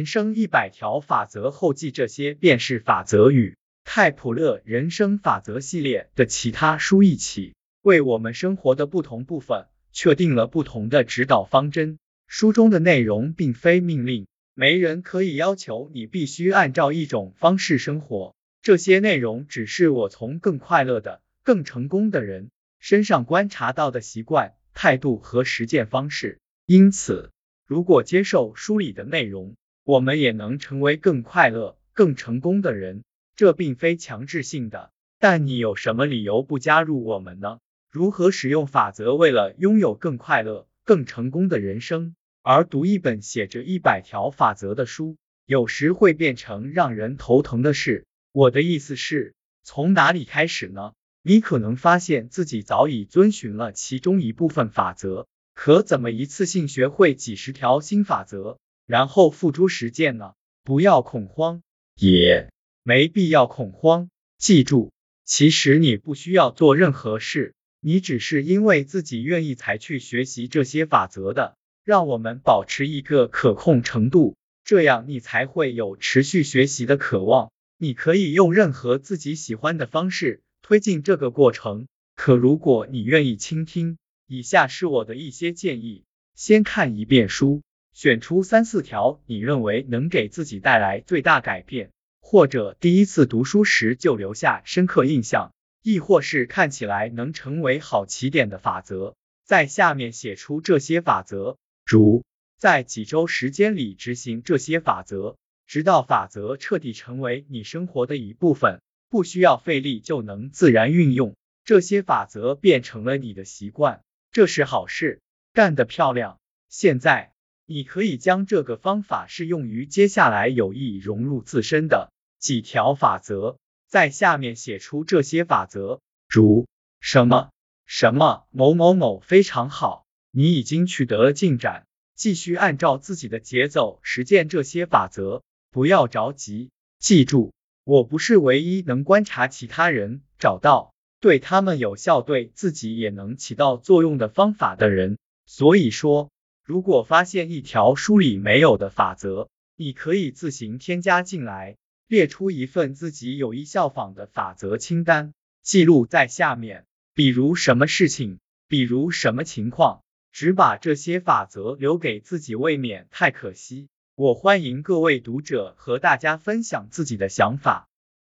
[0.00, 11.98] 人生一百条法则后记，这些便是法则与泰普勒人生法则系列的其他书一起，为我们生活的不同部分确定了不同的指导方针。
[12.26, 18.34] 书中的内容并非命令，没人可以要求你必须按照一种方式生活。
[18.62, 22.48] 这些内容只是我从更快乐的、更成功的人
[22.78, 26.38] 身上观察到的习惯、态度和实践方式。
[26.64, 27.32] 因此，
[27.66, 29.56] 如果接受书里的内容，
[29.90, 33.02] 我们也能成为更快乐、更成功的人。
[33.34, 37.58] 这并非强制性的，但你有什么理由不加入我们呢？
[37.90, 42.14] 如何使用法则，为了拥有更快乐、更成功的人生？
[42.42, 48.06] 而读一本写着一百条法则的书，有时会变成让人头疼的事。
[48.30, 49.34] 我的意思是，
[49.64, 50.92] 从哪里开始呢？
[51.24, 58.60] 你可能发现自己早已遵循了其中一部分法则，可怎么一次性学会几十条新法则？
[58.90, 60.34] 然后付诸实践呢？
[60.64, 61.62] 不要恐慌，
[61.94, 62.50] 也
[62.82, 64.10] 没必要恐慌。
[64.36, 64.90] 记住，
[65.24, 71.56] 其实你不需要做任何事，你只是因为自己愿意才去学习这些法则的。
[71.84, 74.34] 让我们保持一个可控程度，
[74.64, 77.52] 这样你才会有持续学习的渴望。
[77.78, 81.86] 你可以用任何自己喜欢的方式推进这个过程。
[82.16, 86.02] 可如果你愿意倾听，以下是我的一些建议：
[86.34, 87.62] 先看一遍书。
[87.92, 95.52] 选出三四条你认为能给自己带来最大改变，或者第一次读书时就留下深刻印象，
[95.82, 102.22] 亦或是看起来能成为好起点的法则，在下面写出这些法则，如
[102.58, 115.20] 在几周时间里执行这些法则，直到法则彻底成为你生活的一部分，不需要费力就能自然运用这些法则，变成了你的习惯，这是好事，
[115.52, 116.38] 干得漂亮！
[116.68, 117.32] 现在。
[117.72, 126.66] 你可以将这个方法适用于接下来有意融入自身的几条法则，在下面写出这些法则，如
[126.98, 127.50] 什么
[127.86, 131.86] 什么某某某非常好，你已经取得了进展，
[132.16, 136.70] 继续按照自己的节奏实践这些法则，不要着急。
[136.98, 137.52] 记住，
[137.84, 146.32] 我不是唯一能观察其他人，找到对他们有效、对自己也能起到作用的方法的人，所以说。
[146.70, 151.76] 如果发现一条书里没有的法则，你可以自行添加进来，
[152.06, 156.86] 列出一份自己有意效仿的法则清单，记录在下面。
[157.12, 158.38] 比如什么事情，
[158.68, 163.88] 比如什么情况，只把这些法则留给自己，未免太可惜。
[164.14, 167.88] 我欢迎各位读者和大家分享自己的想法。